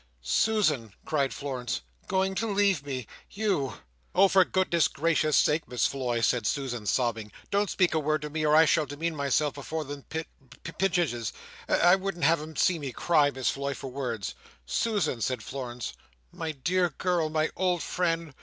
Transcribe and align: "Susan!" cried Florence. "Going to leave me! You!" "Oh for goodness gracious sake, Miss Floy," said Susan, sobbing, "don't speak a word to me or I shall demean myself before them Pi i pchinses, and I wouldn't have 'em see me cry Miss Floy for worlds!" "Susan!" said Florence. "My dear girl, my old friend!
"Susan!" 0.23 0.93
cried 1.05 1.31
Florence. 1.31 1.81
"Going 2.07 2.33
to 2.33 2.47
leave 2.51 2.83
me! 2.83 3.05
You!" 3.29 3.75
"Oh 4.15 4.27
for 4.29 4.43
goodness 4.43 4.87
gracious 4.87 5.37
sake, 5.37 5.67
Miss 5.67 5.85
Floy," 5.85 6.21
said 6.21 6.47
Susan, 6.47 6.87
sobbing, 6.87 7.31
"don't 7.51 7.69
speak 7.69 7.93
a 7.93 7.99
word 7.99 8.23
to 8.23 8.31
me 8.31 8.43
or 8.43 8.55
I 8.55 8.65
shall 8.65 8.87
demean 8.87 9.15
myself 9.15 9.53
before 9.53 9.85
them 9.85 10.01
Pi 10.09 10.25
i 10.65 10.71
pchinses, 10.71 11.33
and 11.67 11.83
I 11.83 11.97
wouldn't 11.97 12.25
have 12.25 12.41
'em 12.41 12.55
see 12.55 12.79
me 12.79 12.91
cry 12.91 13.29
Miss 13.29 13.51
Floy 13.51 13.75
for 13.75 13.91
worlds!" 13.91 14.33
"Susan!" 14.65 15.21
said 15.21 15.43
Florence. 15.43 15.93
"My 16.31 16.51
dear 16.51 16.89
girl, 16.89 17.29
my 17.29 17.51
old 17.55 17.83
friend! 17.83 18.33